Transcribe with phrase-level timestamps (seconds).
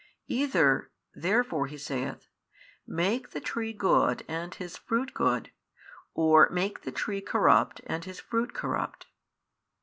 [0.29, 2.27] Either therefore, He saith,
[2.87, 5.51] make the tree good and his fruit good,
[6.15, 9.05] or make the tree corrupt and his fruit corrupt.